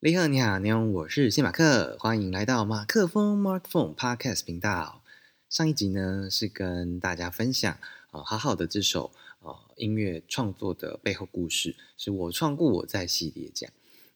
[0.00, 5.02] 你好，你好，你好，我是谢马克，欢迎来到马克风 Mark Phone Podcast 频道。
[5.50, 7.76] 上一集呢是跟大家分享
[8.12, 13.68] 啊，好好的这首呃音乐创作的背后故事，是我创故我在系列讲。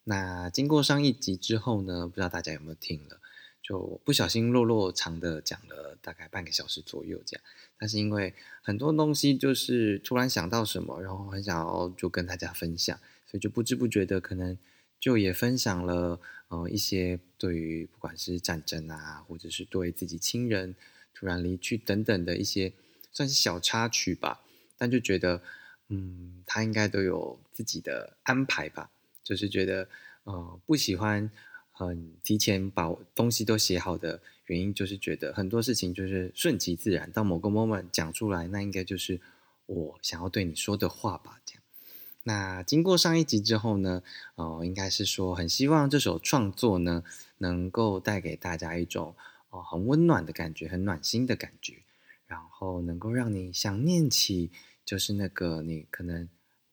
[0.05, 3.19] 那经过上一集之后呢，不知道大家有没有听了？
[3.61, 7.43] 就不小心落落长的讲了大概半个小时左右这样。
[7.77, 12.97] 但是因为很多东西就是突然想到什么，然后很想要就跟大家分享，
[13.27, 14.57] 所以就不知不觉的可能
[15.03, 20.77] 就也分享了呃一些对于不管是战争啊，或者是对自己亲人
[21.13, 22.73] 突然离去等等的一些
[23.11, 24.43] 算是小插曲吧。
[24.79, 25.43] 但就觉得
[25.89, 28.91] 嗯，他应该都有自己的安排吧。
[29.25, 29.89] 就是觉得，
[30.23, 31.31] 呃，不喜欢
[31.73, 39.21] 很提前把东西都写好的原因，就是觉得很多事情就是顺其自然，到某个 moment 讲出来，那应该就是
[39.67, 41.41] 我想要对你说的话吧。
[41.45, 41.62] 这样，
[42.25, 44.03] 那经过上一集之后呢，
[44.35, 47.03] 哦，应该是说很希望这首创作呢，
[47.39, 49.15] 能够带给大家一种
[49.51, 51.83] 哦很温暖的感觉，很暖心的感觉，
[52.27, 54.51] 然后能够让你想念起，
[54.85, 56.29] 就是那个你可能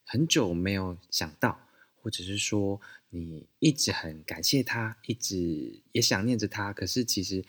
[0.06, 1.60] 很久没有想到。
[2.02, 2.80] 或者是说
[3.10, 7.44] 你一直很感谢他，一直也想念着他，可是其实，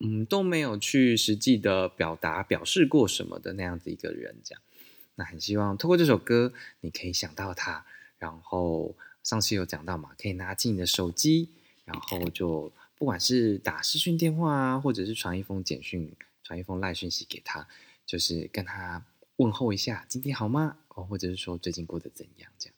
[0.00, 4.62] 嗯，都没有去实际的表达、表示过什么的那样子一个人，这样。
[5.20, 7.84] 那很希望透过这首歌，你可以想到他。
[8.16, 11.50] 然后上次有讲到嘛，可以拿起你的手机，
[11.84, 16.10] 然后就不管是打视讯电话啊，或者是传一封简讯、
[16.42, 17.68] 传一封赖讯息给他，
[18.06, 19.04] 就是跟他
[19.36, 20.78] 问候一下，今天好吗？
[20.94, 22.74] 哦，或者是说最近过得怎样，这样。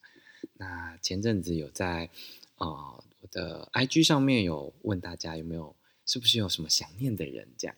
[0.55, 2.11] 那前阵子有在，
[2.57, 2.67] 呃，
[3.21, 7.77] 我的 IG 上面有问大家有没有是不是有什么想念的人这样，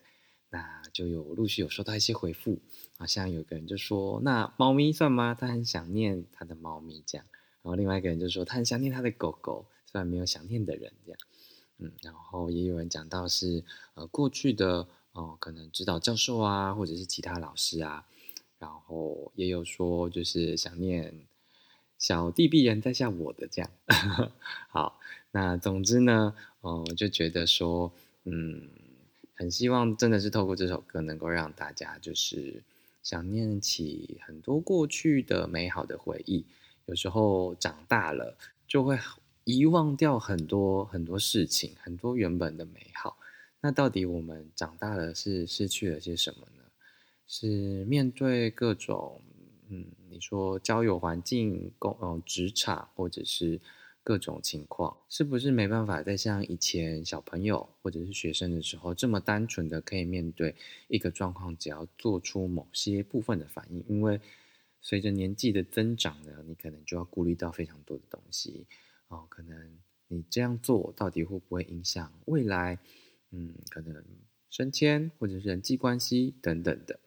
[0.55, 2.61] 那就有陆续有收到一些回复，
[2.97, 5.35] 好像有个人就说那猫咪算吗？
[5.35, 7.27] 他很想念他的猫咪这样，
[7.63, 11.19] 然后另外一个人就说他很想念他的狗狗，虽然没有想念的人这样，
[11.79, 18.07] 嗯，然后也有人讲到是呃过去的哦可能指导教授啊或者是其他老师啊，
[18.61, 21.27] 然后也有说就是想念。
[21.97, 23.71] 小弟必然在下我的这样，
[24.69, 25.01] 好，
[25.31, 27.91] 那总之呢，哦，我就觉得说，
[28.25, 28.69] 嗯，
[29.35, 32.63] 很希望真的是透过这首歌，能够让大家就是
[33.03, 36.45] 想念起很多过去的美好的回忆。
[36.87, 38.37] 有时候长大了，
[38.67, 38.99] 就会
[39.45, 43.17] 遗忘掉很多很多事情，很多原本的美好。
[43.61, 46.63] 那到底我们长大了是失去了些什么呢？
[47.27, 49.21] 是面对各种。
[49.71, 53.59] 嗯，你说交友环境、工呃职场或者是
[54.05, 60.55] 各种情况，是不是没办法再像以前小朋友或者是学生的时候这么单纯的可以面对
[60.89, 63.83] 一个状况，只要做出某些部分的反应？
[63.89, 64.21] 因为
[64.83, 68.67] 随着年纪的增长呢，你可能就要顾虑到非常多的东西
[69.09, 69.27] 哦。
[69.31, 69.79] 可能
[70.09, 72.79] 你这样做到底会不会影响未来？
[73.31, 74.05] 嗯，可能
[74.51, 77.01] 升迁或者是人际关系等等的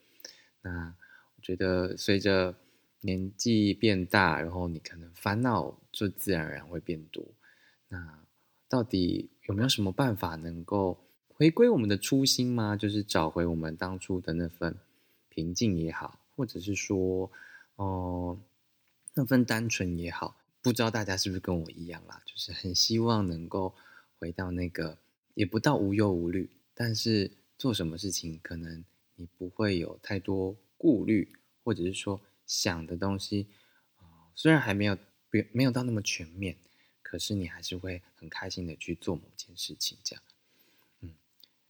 [0.61, 0.95] 那
[1.35, 1.41] 我。
[1.41, 2.53] 觉得随着
[3.01, 7.23] 年纪变大，然后你可能烦恼就自然而然会变多。
[7.89, 8.19] 那
[8.67, 10.97] 到底有没有什么办法能够
[11.27, 12.75] 回归我们的初心吗？
[12.75, 14.75] 就是找回我们当初的那份
[15.29, 17.31] 平静也好，或者是说，
[17.75, 18.39] 哦，
[19.13, 20.37] 那份单纯也好。
[20.61, 22.21] 不知道大家是不是跟我一样啦？
[22.25, 23.73] 就是很希望能够
[24.19, 24.97] 回到那个，
[25.33, 28.83] 也不到无忧无虑，但是做什么事情可能
[29.15, 30.55] 你不会有太多。
[30.79, 33.47] 顾虑，或者是说想的东西，
[34.33, 34.97] 虽然还没有
[35.29, 36.55] 没没有到那么全面，
[37.03, 40.23] 可是你还是会很开心的去做某件事情，这样。
[41.01, 41.13] 嗯，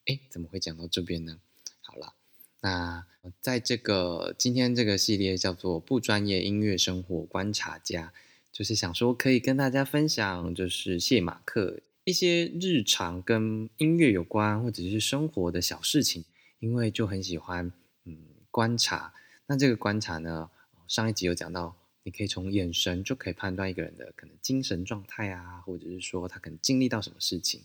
[0.05, 1.39] 哎，怎么会讲到这边呢？
[1.81, 2.13] 好了，
[2.61, 3.05] 那
[3.41, 8.13] 在这个今天这个系列叫做“不专业音乐生活观察家”，
[8.53, 16.23] 就是想说可以跟大家分享，就是谢马克一些日常跟音乐有关或者是生活的小事情，
[16.59, 17.71] 因为就很喜欢，
[18.03, 18.17] 嗯。
[18.49, 19.13] 观察，
[19.45, 20.49] 那这个观察呢？
[20.87, 27.61] 上一集有讲到，你可以从眼神就可以判断一个人的可能精神状态啊，或者是说他可能经历到什么事情。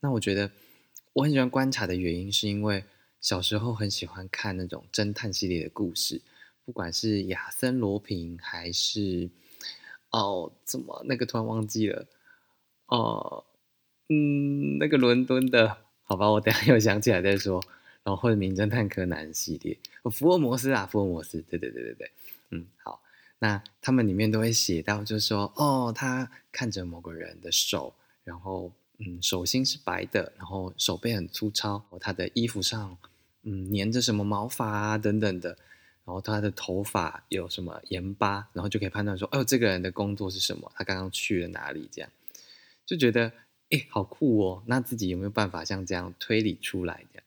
[0.00, 0.50] 那我觉得
[1.12, 2.84] 我很喜欢观察的原因，是因为
[3.20, 6.22] 小时候很喜欢看那种侦探系列的故事，
[6.64, 9.28] 不管是亚森罗平还是
[10.10, 12.06] 哦，怎么那个突然忘记了
[12.86, 13.44] 哦，
[14.08, 17.62] 嗯，那个伦敦的，好吧，我等下又想起来再说。
[18.02, 19.78] 然后或者名侦探柯南系列，
[20.12, 22.10] 福尔摩斯啊，福尔摩斯，对对对对对，
[22.54, 23.02] 嗯，好，
[23.40, 27.92] 那他们里面都会写到，就是说，哦，他看着某个人的手，
[28.22, 32.96] 然后，嗯，手心是白的，然后手背很粗糙，他的衣服上，
[33.42, 35.50] 嗯，粘着什么毛发啊等等的，
[36.04, 42.10] 然后他的头发有什么盐巴，然后就可以判断说，哦，这个人的工作是什么，他刚刚去了哪里，这样。
[42.86, 43.32] 就觉得
[43.70, 44.62] 哎，好酷哦！
[44.66, 47.22] 那自己有没有办法像这样推理出来的？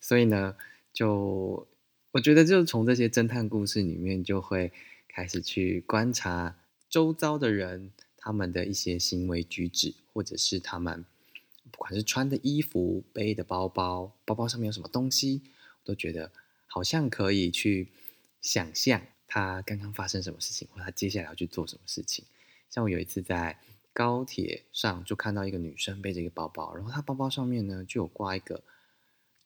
[0.00, 0.54] 所以呢，
[0.92, 1.66] 就
[2.12, 4.72] 我觉得，就从这些侦探故事里面，就会
[5.06, 6.56] 开始去观察
[6.88, 11.04] 周遭的人他们的一些行为举止，或者是他们
[11.70, 15.42] 不管是穿的衣服、背的包包、包包上面有什么东西，
[15.84, 16.32] 我都觉得
[16.66, 17.88] 好像可以去
[18.40, 22.24] 想象他刚刚发生什么事情，或他接下来要去做什么事情。
[22.68, 23.58] 像我有一次在
[23.92, 28.64] 高铁上就看到一个女生背着一个包包，然后她包包上面呢就有挂一个，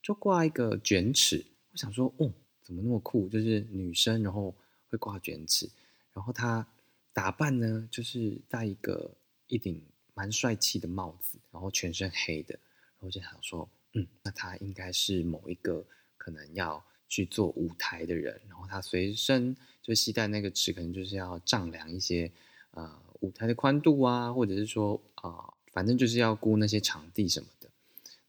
[0.03, 1.45] 就挂一个卷尺。
[1.73, 2.33] 我想说，哦，
[2.65, 3.29] 怎么那么酷？
[3.29, 4.55] 就是女生，然后
[4.89, 5.71] 会挂卷尺，
[6.13, 6.67] 然后她
[7.13, 9.15] 打扮呢就是戴一个
[9.47, 9.81] 一顶
[10.15, 12.59] 蛮帅气的帽子，然后全身黑的。
[12.99, 15.85] 然后就想说，嗯，那她应该是某一个
[16.17, 22.33] 可能要去做舞台的人，然后她随身就携带那个尺，可能就是要丈量一些
[22.73, 23.01] 呃。
[23.21, 27.71] 舞台的宽度啊，或者是说啊，反正就是要估那些场地什么的。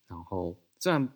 [0.08, 1.10] 然后虽然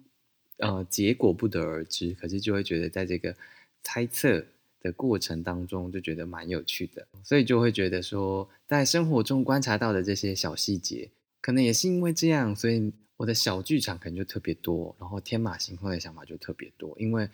[0.60, 3.36] 呃结果不得而知，可是就会觉得在这个
[3.84, 4.46] 猜测
[4.80, 7.06] 的过程当中，就觉得蛮有趣的。
[7.24, 11.10] 所以就会觉得说，在生活中观察到的这些小细节，
[11.42, 17.28] 可能也是因为这样，所以我的小剧场可能就特别多，然后天马行空的想法就特别多，因为。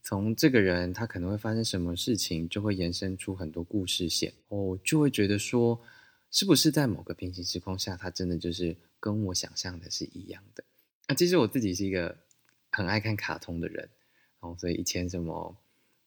[0.00, 5.78] 从这个人他可能会发生什么事情，就会延伸出很多故事线，我就会觉得说，
[6.30, 10.64] 是不是在某个平行时空下，他真的就是跟我想象的是一样的？
[11.08, 12.16] 那其实我自己是一个
[12.78, 13.88] 很爱看卡通的人，
[14.40, 15.56] 然后所以以前什么，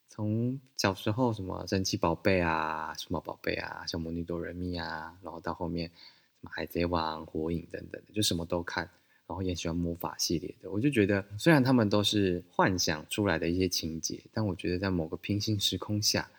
[0.07, 8.89] 从小时候什么神奇宝贝啊、数码宝贝啊、小魔女哆瑞咪啊，然后到后面什么海贼王、火影等等的，就什么都看。
[9.27, 16.29] 然后也喜欢魔法系列的，我就觉得虽然他们都是幻想出来的一些情节，但我觉得在某个平行时空下，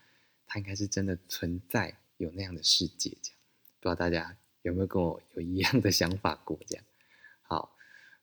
[0.46, 3.17] 它应该是真的存在有那样的世界。
[3.23, 3.38] 这样，
[3.81, 6.58] 不知道大家有没有跟我有一样的想法过？
[6.67, 6.85] 这样，
[7.44, 7.75] 好，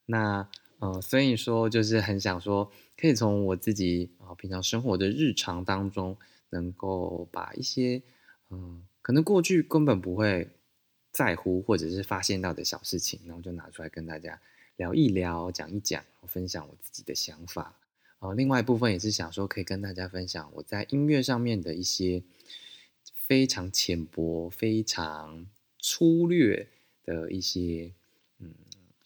[0.06, 0.48] 那
[0.80, 6.18] 呃，所以说就是很想说，可以从我自己啊平常生活的日常当中，
[6.50, 8.02] 能够把一些
[8.50, 10.50] 嗯，可能过去根本不会
[11.12, 14.42] 在乎或者是发现到的小事情，然后就拿出来跟大家。
[14.78, 17.78] 聊一聊，讲一讲，分享我自己的想法。
[18.20, 22.24] 呃，另外一部分也是想说，可以跟大家分享我在音乐上面的一些
[23.14, 25.46] 非常浅薄、非常
[25.78, 26.70] 粗略
[27.04, 27.92] 的一些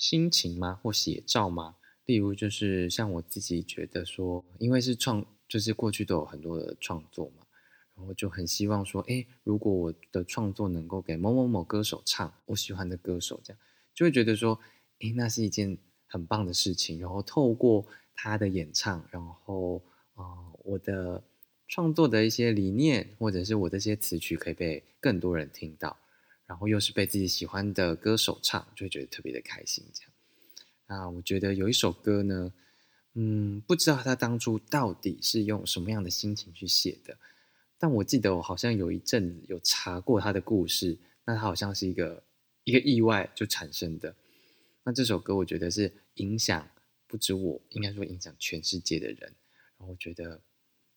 [0.03, 0.77] 心情吗？
[0.83, 1.77] 或写照吗？
[2.05, 7.45] 例如，就是像我自己觉得说，因为是创，就是过去都有很多的创作嘛，
[7.95, 13.59] 然后就很希望说，哎，如果我的创作能够给某某某歌手唱，我喜欢的歌手，这样
[13.93, 14.59] 就会觉得说。
[14.99, 15.77] 诶，那是一件
[16.07, 16.97] 很棒的事情。
[16.99, 17.85] 然后透过
[18.15, 19.81] 他的演唱，然后
[20.15, 20.23] 啊，
[20.63, 21.21] 我的
[21.67, 25.97] 创作的一些理念，或者是我这些词曲，可以被更多人听到。
[26.53, 29.83] 然后又是被自己喜欢的歌手唱，就会觉得特别的开心。
[29.91, 30.11] 这样，
[30.85, 32.53] 那我觉得有一首歌呢，
[33.15, 37.17] 嗯，不知道他当初到底是用什么样的心情去写的，
[37.79, 40.95] 但我记得我好像有一阵子有查过他的故事，
[41.25, 42.23] 那他好像是一个
[42.65, 44.15] 一个意外就产生的。
[44.83, 46.69] 那这首歌我觉得是影响
[47.07, 49.17] 不止我，应该说影响全世界的人。
[49.79, 50.39] 然后我觉得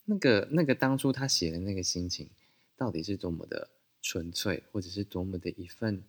[0.04, 2.28] 那个那个当初他写的那个心情，
[2.76, 3.70] 到底是多么的
[4.08, 6.04] 纯粹，或者是多么的一份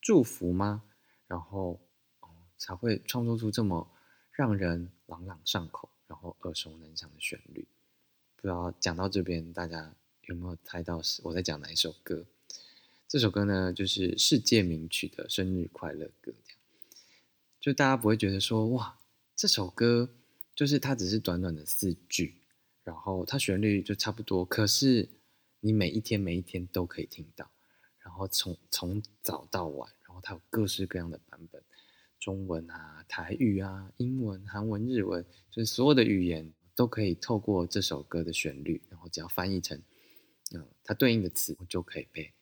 [0.00, 0.82] 祝福吗？
[1.28, 1.80] 然后
[2.18, 2.28] 哦
[2.58, 3.88] 才会创作出这么
[4.32, 7.68] 让人朗朗上口，然后耳熟能详的旋律。
[8.34, 12.26] 不知道讲到这边，大家有没有猜到是我在讲哪一首歌？
[13.06, 16.32] 这首歌呢，就是世界名曲的生日快乐歌。
[17.60, 18.98] 就大家不会觉得说哇，
[19.36, 20.08] 这首歌
[20.56, 22.40] 就是它只是短短的四句，
[22.82, 25.08] 然后它旋律就差不多，可是
[25.60, 27.50] 你每一天每一天都可以听到，
[27.98, 31.62] 然后从从早到晚，然后它有各式各样的版本，
[32.18, 39.80] 中文啊、台语啊、英文、韩文、日文，就是所有的语言都可以透过这首歌的旋律，然后只要翻译成
[40.54, 42.32] 嗯它对应的词，就可以被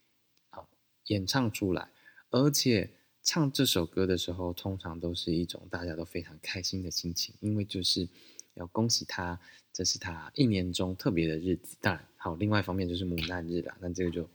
[0.50, 0.68] 好
[1.06, 1.90] 演唱出来，
[2.30, 2.90] 而且。
[3.20, 8.08] 唱这首歌的时候，通常都是一种大家都非常开心的心情，因为就是
[8.54, 9.38] 要恭喜他，
[9.70, 11.76] 这是他一年中特别的日子。
[11.78, 14.28] 当然，好，另外一方面就是母难日啦，那这个就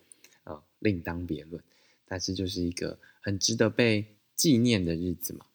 [0.46, 1.64] 呃另当别论。
[2.08, 5.46] 但是就是一个很值得被纪念的日子嘛，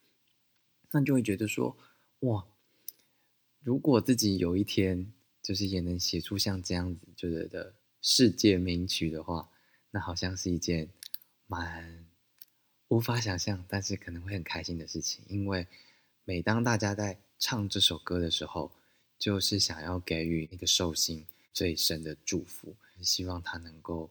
[0.93, 1.77] 那就会觉得说，
[2.21, 2.47] 哇，
[3.65, 9.51] 如果自己有一天就是也能写出像这样子就是的世界名曲的话，
[9.91, 10.89] 那好像是一件
[11.49, 12.07] 蛮。
[12.91, 15.67] 无法想象，但是可能会很开心的事情，因为
[16.25, 18.73] 每当大家在唱这首歌的时候，
[19.19, 21.27] 就是想要给予那个寿星
[21.59, 24.09] 最深的祝福，希望他能够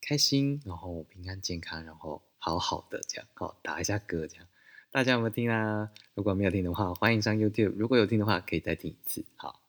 [0.00, 4.46] 开心，然后平安健康，然后好好的这样，好打一下歌这样。
[4.92, 5.90] 大家有没有听啊？
[6.14, 7.72] 如果没有听的话，欢迎上 YouTube。
[7.76, 9.24] 如果有听的话，可以再听一次。
[9.34, 9.60] 好，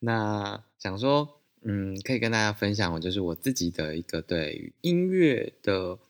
[0.00, 6.00] 那想说，嗯，可以跟大家分享，我就是我自己的一个对音乐的，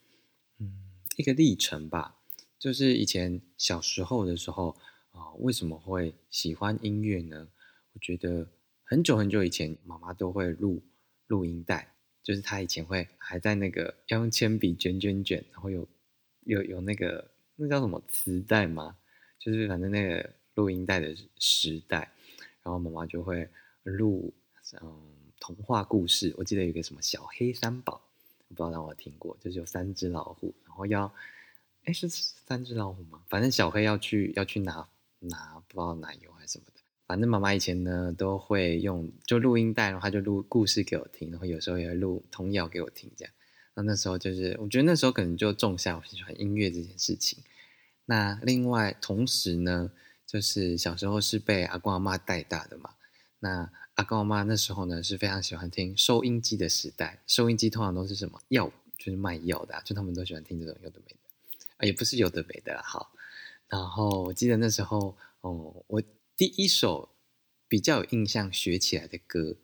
[0.56, 0.72] 嗯，
[1.18, 2.16] 一个历程吧。
[2.58, 4.74] 就是以前小时候的时候
[5.12, 7.48] 啊，为什么会喜欢音乐呢？
[7.92, 8.48] 我觉得
[8.88, 10.83] 很久很久以前，妈妈都会录
[11.26, 15.87] 录音带，就是她以前会还在那个要用铅笔卷卷卷，然后有
[16.45, 17.30] 有有那个。
[17.61, 18.97] 那叫什么磁带吗？
[19.37, 22.12] 就是反正那个录音带的时代，
[22.62, 23.49] 然后妈妈就会
[23.83, 24.33] 录
[24.80, 26.33] 嗯童话故事。
[26.38, 28.00] 我记得有个什么小黑三宝，
[28.47, 31.12] 不知道让我听过，就是有三只老虎，然后要
[31.83, 33.25] 哎是三只老虎吗？
[33.28, 36.33] 反正小黑要去要去拿拿不知道奶油。
[37.08, 43.34] 反正妈妈以前呢都会用就录音带，然后她就录故事给我听，然后有时候也会录童谣给我听，这样。
[43.74, 47.42] 那那时候就是，我觉得那时候可能就种下我喜欢音乐这件事情。
[48.04, 49.90] 那另外同时呢，
[50.26, 52.90] 就是小时候是被阿公阿妈带大的嘛。
[53.40, 61.18] 那阿公阿妈那时候呢是非常喜欢听收音机的时代，收音机通常都是什么药，就是卖药的，就他们都喜欢听这种有的没的
[61.78, 62.82] 啊，也不是有的没的啦。
[62.84, 63.12] 好，
[63.68, 66.02] 然后我记得那时候哦，我
[66.38, 67.11] 第一首
[67.68, 69.57] 比较有印象学起来的歌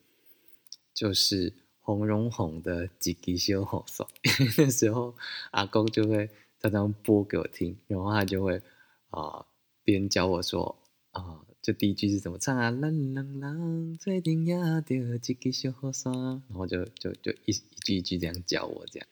[0.93, 1.54] 就是。
[1.87, 4.09] 红绒红的几吉修好爽，
[4.57, 5.14] 那时候
[5.50, 8.62] 阿公就会常常播给我听，然后他就会
[9.11, 9.45] 啊
[9.83, 19.07] 边教我说啊，就第一句是怎么唱啊，啷啷啷，最顶呀的几吉修好爽，然后就就就一一句一句这样教我这样，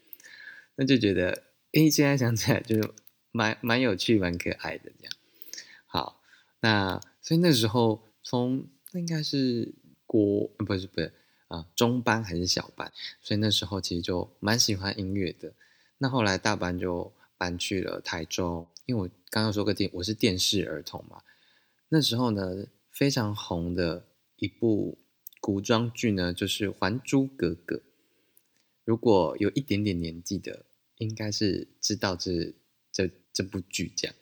[0.76, 1.42] 那就觉得
[1.72, 2.90] 诶，现在想起来就是
[3.32, 5.12] 蛮蛮有趣蛮可爱的这样。
[5.84, 6.22] 好，
[6.60, 9.74] 那所以那时候从那应该是
[10.04, 11.14] 国不是不是。
[11.48, 15.52] 啊，中班还是小班，所以那时候其实就蛮喜欢音乐的。
[15.98, 21.20] 那后来大班就搬去了台中，因为我刚刚说个电，我是电视儿童嘛。
[21.90, 24.98] 那时候呢，非常红的一部
[25.42, 27.76] 古装剧呢，就是《还珠格格》。
[28.86, 30.64] 如果有一点点年纪的，
[30.96, 32.54] 应该是知道这
[32.90, 34.16] 这这部剧，这样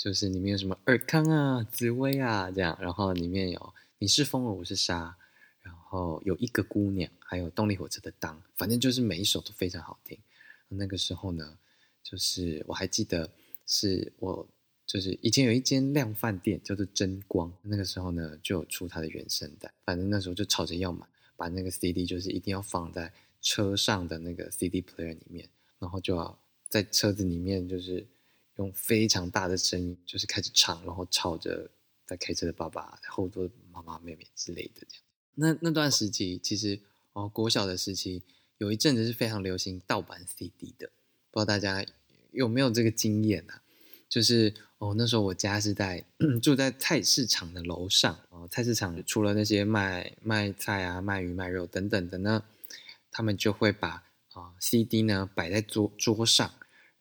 [0.00, 5.14] 就是里面有什么尔康啊、紫薇啊这样，然后里面有你是风儿，我是沙。
[5.60, 10.18] 然后有一个姑娘，还有动力火车的当，反正就是每一首都非常好听。
[10.68, 11.58] 那个时候呢，
[12.02, 13.30] 就是我还记得，
[13.66, 14.48] 是我
[14.86, 25.46] 就是以前有一间量饭店叫做真光，那个时候呢就有出它的原声带，反正那时候就吵着要买，把那个 CD 就是一定要放在车上的那个 CD player 里面，
[25.78, 26.38] 然后就要
[26.70, 28.06] 在车子里面就是
[28.60, 31.70] 用非常大的声音就是开始唱，然后吵着
[32.06, 35.04] 在开车的爸爸、后座妈妈、妹妹之类的这样。
[35.34, 36.78] 那那段时期，其实
[37.14, 38.22] 哦，国小的时期
[38.58, 40.90] 有一阵子是非常流行盗版 CD 的，
[41.30, 41.84] 不知道大家
[42.32, 43.62] 有没有这个经验啊？
[44.06, 46.04] 就是哦，那时候我家是在
[46.42, 52.44] 住在菜市场的楼上哦，菜市场除了那些卖卖菜啊、卖鱼、卖肉等等的呢，
[53.10, 56.52] 他们就会把啊 CD 呢摆在桌桌上，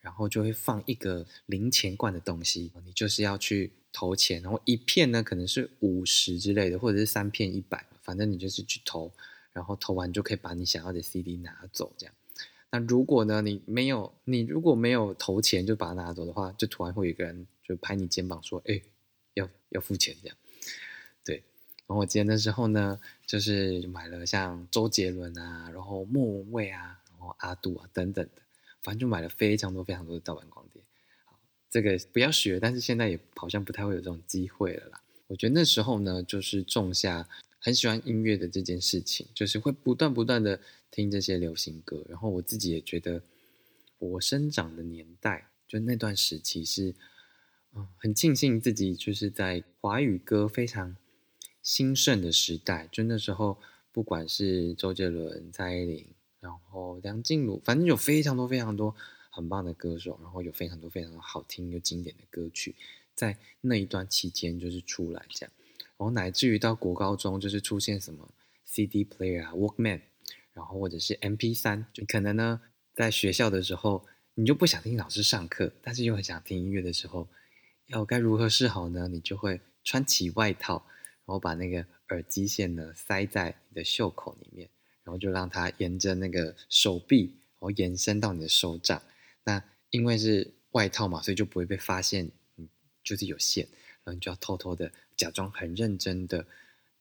[0.10, 7.86] 然后就会放一个零钱罐的东西，你就是要去投钱，然后一片呢可能是五十之类的，或者是三片一百。
[8.02, 9.12] 反正你就是去投，
[9.54, 12.16] 然后投完就可以把你想要的 CD 拿走，这样。
[12.72, 18.82] 那如果呢，你没有，你如果没有投钱就把它拿走的话，就突然会有一个人就拍你肩膀说：“哎，
[19.36, 20.36] 要要付钱。”这样。
[21.24, 21.44] 对。
[21.86, 28.42] 然后我记得那时候呢，就是买了像周杰伦啊，然后莫文蔚啊，然后阿杜啊等等的，
[28.90, 30.82] 反正就买了非常多非常多的盗版光碟。
[31.26, 35.04] 好，这个不要学，但是现在也好像不太会有这种机会了啦。
[35.28, 37.30] 我觉得那时候呢，就是种下。
[37.62, 43.22] 很喜欢音乐的这件事情，就是会不断不断的听这些流行歌，然后我自己也觉得，
[43.98, 46.96] 我生长的年代就那段时期是，
[47.76, 50.96] 嗯，很庆幸自己就是在华语歌非常
[51.62, 53.58] 兴盛的时代，就那时候
[53.92, 56.08] 不管是周杰伦、蔡依林，
[56.40, 58.96] 然后梁静茹，反正有非常多非常多
[59.30, 62.76] 很棒的歌手，然后有非常多非常多好听又经典的歌曲，
[63.14, 65.54] 在那一段期间就是出来这样。
[65.98, 70.02] 然后乃至于到国高中，就是出现什么 CD player 啊、Walkman，
[70.54, 72.62] 然后或者是 MP 三，就可能呢，
[72.94, 74.06] 在学校的时候，
[74.36, 77.28] 你就不想听老师上课，但是又很想听音乐的时候，
[77.88, 79.10] 要该如何是好呢？
[79.10, 80.86] 你就会穿起外套，
[81.26, 84.70] 然后把那个耳机线呢塞在你的袖口里面，
[85.10, 89.02] 然后就让它沿着那个手臂，然后延伸到你的手掌。
[89.44, 92.70] 那因为是外套嘛，所以就不会被发现，嗯，
[93.04, 93.68] 就是有线。
[94.04, 96.44] 然后你就要偷偷的假装很认真的，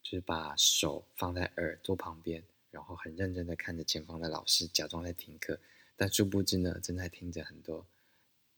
[0.02, 5.60] 就是把手放在耳朵旁边，然后很认真的看着前方的老师，假装在听课。
[5.94, 7.84] 但殊不知呢，正在听着很多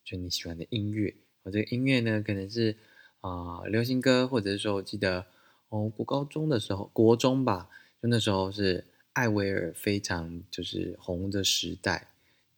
[0.04, 1.12] 就你喜欢的音乐。
[1.42, 2.76] 我这个音乐呢，可能是
[3.20, 5.26] 啊流行歌，或者是说我记得
[5.70, 7.68] 哦，国高中的时候，国中吧，
[8.00, 12.08] 就那时候是艾薇儿非常就是红的时代。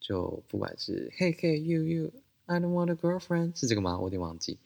[0.01, 3.97] 就不管是 Hey Hey You You，I don't want a girlfriend，是这个吗？
[3.99, 4.59] 我有点忘记。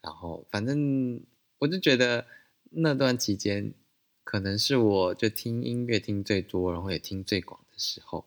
[0.00, 1.20] 然后反正
[1.58, 2.26] 我就觉得
[2.70, 3.74] 那段期间，
[4.22, 8.24] 可能是我就听音乐听最多，然后也听最广的时候。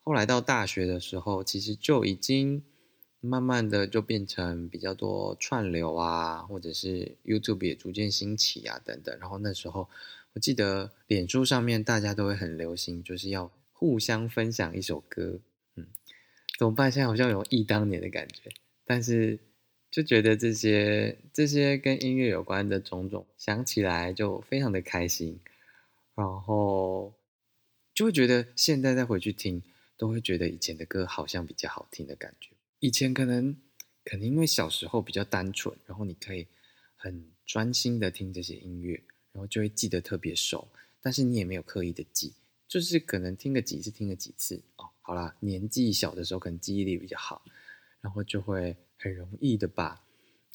[0.00, 2.64] 后来到大学的时候，其实就已经
[3.20, 9.16] 慢慢的就变成比较多串流啊，或者是 YouTube 也逐渐兴起啊等等。
[9.20, 9.88] 然后那时候
[10.34, 15.40] 我记得脸书上面大家都会很流行，就是要互相分享一首歌。
[15.76, 15.86] 嗯
[16.58, 16.90] 怎么办？
[16.90, 18.50] 现在好像有忆当年的感觉，
[18.84, 19.38] 但是
[19.90, 25.38] 就觉得这些这些跟音乐有关的种种，想起来就非常的开心，
[26.16, 27.14] 然后
[27.94, 29.62] 就会觉得现在再回去听，
[29.96, 32.50] 都会觉得以前的歌好像比较好听的感觉。
[32.80, 33.56] 以前可能
[34.04, 36.48] 可能因为小时候比较单纯，然后你可以
[36.96, 39.00] 很专心的听这些音乐，
[39.38, 40.66] 然后就会记得特别熟，
[41.00, 42.32] 但是你也没有刻意的记，
[42.66, 44.90] 就是可能听个几次，听个几次哦。
[45.00, 47.44] 好啦，年纪小的时候可能记忆力比较好，
[48.00, 50.04] 然后就会很容易的把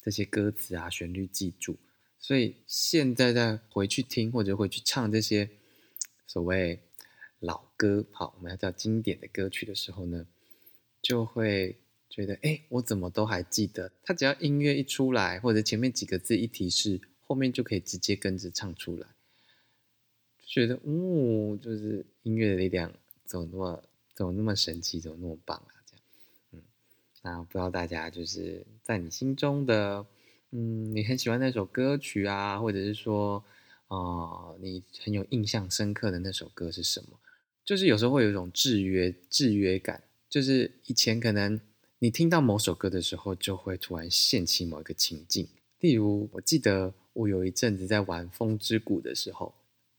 [0.02, 1.78] 这些歌词啊、旋律记住。
[2.18, 5.48] 所以现在再回去听或者回去唱这些
[6.26, 6.78] 所谓
[7.38, 10.26] 老歌，好，我们要叫经典的歌曲的时候呢，
[11.00, 11.78] 就会
[12.10, 13.90] 觉得，哎，我怎么都还记得？
[14.02, 19.08] 它只要音乐一出来，或者前面几个字一提示，后面就可以直接跟着唱出来，
[20.46, 22.92] 觉得，哦，就是音乐的力量
[23.24, 23.84] 怎么那么。
[24.16, 25.00] 怎么那么神奇？
[25.00, 25.74] 怎么那么棒啊？
[25.84, 26.02] 这样，
[26.52, 26.62] 嗯，
[27.22, 30.06] 那不知道大家就是在你心中的，
[30.52, 33.44] 嗯，你很喜欢那首歌曲啊，或者是说，
[33.88, 37.18] 啊，你很有印象深刻的那首歌是什么？
[37.64, 41.60] 就是有时候会有一种制约、制约感，就是以前可能
[41.98, 45.48] 你听到某首歌的时候，就会突然现起某一个情境。
[45.80, 49.54] 例如，我记得我有一阵子在玩《风之谷》的时候，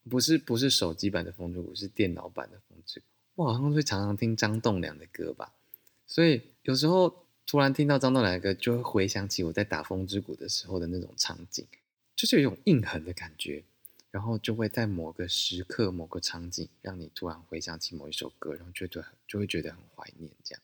[0.10, 3.06] 不是不是手机版的《风之谷》，是电脑版的《风之谷》。
[3.36, 5.52] 我好像会常常听张栋梁的歌吧，
[6.06, 11.66] 所以有时候突然听到张栋梁的歌，就会回想起我在打风之谷的时候的那种场景，
[12.16, 13.64] 就是有一种印痕的感觉，
[14.10, 20.62] 然后就会在某个时刻、某个场景，让你突然回想起某一首歌，然后觉得就会觉得很怀念这样。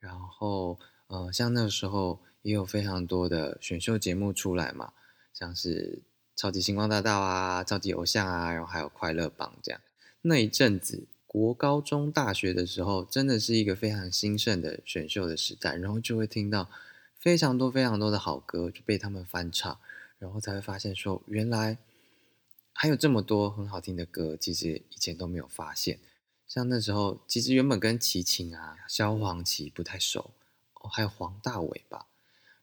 [0.00, 4.92] 然后呃，像那个时候也有非常多的选秀节目出来嘛，
[5.32, 6.02] 像是
[6.34, 9.80] 超级星光大道啊、超级偶像啊，然后还有快乐榜这样，
[10.22, 11.06] 那一阵子。
[11.32, 16.68] 国高中、大学的时候，真的是一个非常兴盛的选秀的时代，然后就会听到
[17.16, 19.78] 非常多、非常多的好歌就被他们翻唱，
[20.18, 21.78] 然后才会发现说，原来
[22.72, 26.00] 还有这么多很好听的歌，其实以前都没有发现。
[26.48, 30.32] 像那时候，其实原本跟齐秦啊、萧煌奇不太熟，
[30.80, 32.06] 哦，还有黄大炜吧，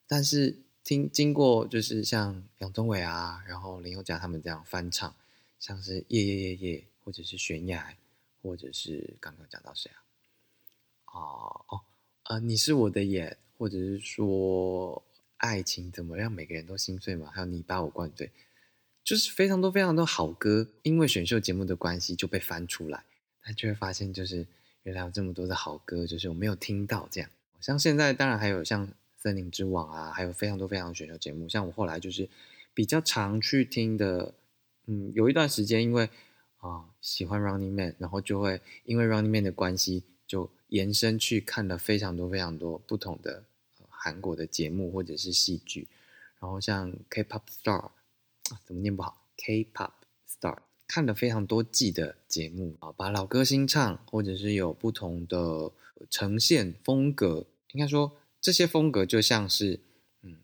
[0.05, 5.13] 但是听经过就是像杨宗纬啊，然后林宥嘉他们这样翻唱，
[5.59, 7.97] 像是夜夜夜夜，或者是悬崖。
[8.39, 9.99] 或者是刚刚讲到谁啊？
[11.11, 11.81] 哦哦，
[12.29, 15.03] 呃，你是我的眼，或者是说
[15.37, 17.29] 爱情怎么让每个人都心碎嘛？
[17.33, 18.31] 还有你把我灌醉，
[19.03, 23.03] 就是非常多非常多好歌，因为选秀节目的关系就被翻出来，
[23.45, 24.47] 那就会发现就是
[24.83, 27.29] 原来有这么多的好歌，就是我没有听到这样。
[27.59, 28.87] 像现在当然还有像
[29.27, 32.29] 森林之王啊，还有非常多非常多选秀节目，像我后来就是
[32.73, 34.33] 比较常去听的，
[34.85, 36.09] 嗯，有一段时间因为。
[36.59, 43.43] 啊，喜欢 Running Man，然后就会因为 Running Man 的关系，就延伸去看了非常多非常多不同的
[43.87, 45.87] 韩国的节目或者是戏剧，
[46.39, 47.91] 然后像 K-pop Star，
[48.65, 49.91] 怎么念不好？K-pop
[50.27, 55.71] Star 看了非常多季的节目啊，把老歌新唱，或者是有不同的
[56.09, 59.79] 呈现风格，应该说这些风格就像是
[60.21, 60.37] 嗯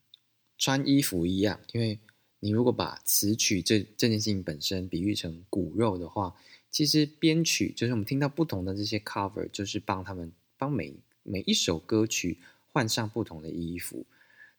[0.57, 1.99] 穿衣服一样，因为。
[2.45, 6.35] 你如果把词曲这这件事情本身比喻成骨肉的话，
[6.69, 12.39] 其实编曲就是我们听到不同的这些 cover，就是帮他们帮每每一首歌曲
[12.73, 14.05] 换上不同的衣服。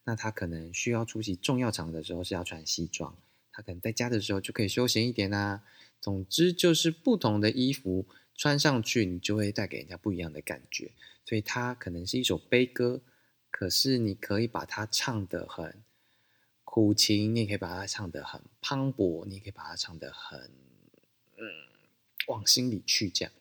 [0.03, 3.15] 那他可能需要出席重要场的时候是要穿西装，
[3.51, 5.61] 他可能在家的时候就可以休闲一点啊。
[6.01, 10.89] 总之就是不同的衣服穿上去，你就会带给人家不一样的感觉。
[11.23, 13.01] 所以它可能是一首悲歌，
[13.57, 15.81] 可是你可以把它唱得很。
[16.65, 20.51] 苦情，你也可以把它唱得很磅礴，你也可以把它唱得很，
[21.37, 21.45] 嗯，
[22.27, 23.31] 往心里去讲。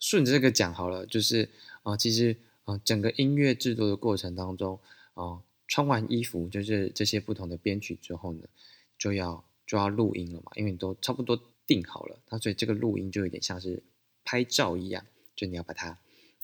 [0.00, 1.50] 顺着这个讲好了，就是
[1.82, 4.80] 啊，其实啊，整个音乐制作的过程当中，
[5.12, 8.48] 啊，穿完衣服就是这些不同的编曲之后呢，
[8.96, 13.82] 就要就要录音了嘛，因为你都差不多定好了，那所以这个录音就有点像是
[14.24, 15.04] 拍照一样，
[15.36, 15.98] 就你要把它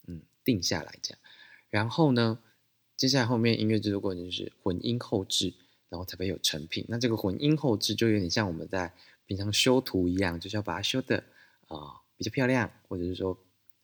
[0.06, 1.18] 嗯定下来这样，
[1.70, 2.38] 然后呢。
[2.96, 5.52] 接下来后面音乐制作过程就是混音后置，
[5.88, 6.85] 然后才会有成品。
[6.88, 8.92] 那这个混音后置就有点像我们在
[9.26, 11.24] 平常修图一样，就是要把它修的
[11.68, 13.37] 啊比较漂亮，或者是说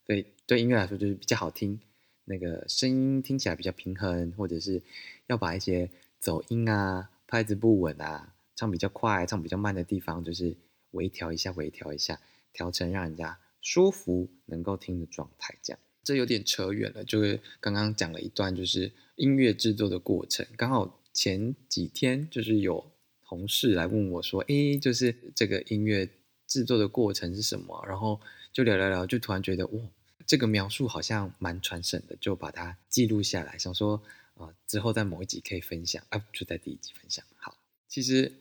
[0.05, 1.79] 对对音乐来说就是比较好听，
[2.25, 4.81] 那个声音听起来比较平衡，或者是
[5.27, 10.55] 要把一些走音啊、拍子不稳啊、唱比较快、唱比较慢的地方，就是
[10.91, 12.19] 微调一下、微调一下，
[12.53, 15.79] 调成让人家舒服、能够听的状态，这样。
[16.03, 20.45] 这有点扯远了，就是刚刚讲了一段，就是音乐制作的过程。
[20.57, 22.91] 刚好前几天就是有
[23.23, 26.09] 同事来问我说：“诶，就是这个音乐
[26.47, 28.19] 制作的过程是什么？”然后
[28.51, 29.81] 就聊聊聊，就突然觉得哇，
[30.25, 34.01] 这个描述好像蛮传神的，就把它记录下来，想说
[34.33, 37.23] 啊，之后在某一集可以分享啊，就在第一集分享。
[37.35, 38.31] 好，其实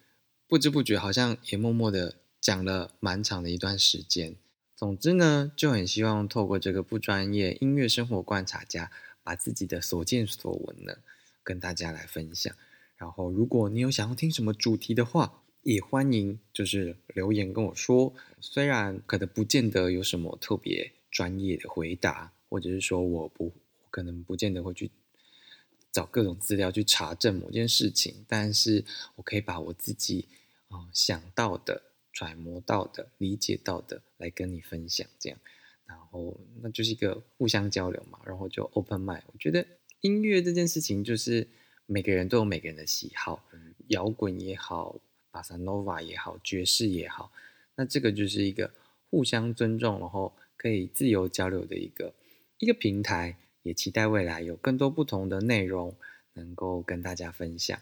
[0.49, 4.37] 不知不觉好像也默默的讲了蛮长的一段时间。
[4.81, 8.91] 总之呢，就很希望透过这个不专业音乐生活观察家，
[9.23, 10.97] 把自己的所见所闻呢，
[11.43, 12.57] 跟大家来分享。
[12.97, 18.15] 然后，如果你有想要听什么主题的话，也欢迎就是留言跟我说。
[18.41, 23.53] 虽然可能不见得有什么特别专业的回答，或者是说我不
[23.91, 24.91] 可能不见得会去
[25.93, 30.27] 找各种资料去查证某件事情，但是我可以把我自己
[30.71, 31.83] 啊想到的。
[32.13, 35.39] 揣摩到的、理解到的，来跟你分享，这样，
[35.87, 39.23] 然后那就是一个互相交流嘛，然后就 open mind。
[39.33, 39.67] 我觉得
[40.03, 41.49] 音乐这件事情，就是
[41.87, 43.43] 每个人都有每个人的喜好，
[43.89, 45.01] 摇滚也好，
[45.33, 47.33] 巴萨诺瓦也好，爵士也好，
[47.75, 48.71] 那这个就是一个
[49.11, 52.15] 互相尊重，然后可以自由交流的一个
[52.59, 53.37] 一个平台。
[53.63, 55.95] 也期待未来有更多不同的内容
[56.33, 57.79] 能够跟大家分享。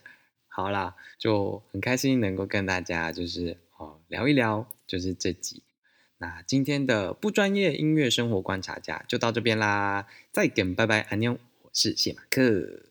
[0.49, 3.57] 好啦，就很开心能够跟大家就是。
[3.77, 5.63] 哦，聊一聊就是这集。
[6.19, 12.88] 那今天的不专业音乐生活观察家就到这边啦，再见，拜拜，安妞，我是谢马克。